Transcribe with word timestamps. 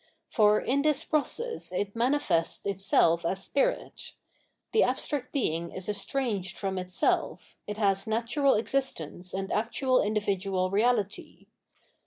For 0.31 0.59
in 0.59 0.81
this 0.81 1.03
process 1.03 1.71
it 1.71 1.95
manifests 1.95 2.65
itself 2.65 3.23
as 3.23 3.43
spirit: 3.43 4.13
the 4.71 4.81
abstract 4.81 5.31
Being 5.31 5.71
is 5.71 5.87
estranged 5.87 6.57
from 6.57 6.79
itself, 6.79 7.55
it 7.67 7.77
has 7.77 8.07
natural 8.07 8.55
existence 8.55 9.31
and 9.31 9.51
actual 9.51 10.01
individual 10.01 10.71
reahty. 10.71 11.45